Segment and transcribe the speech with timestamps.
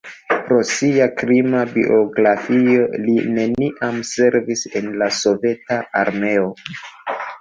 [0.45, 6.49] Pro sia krima biografio li neniam servis en la Soveta Armeo.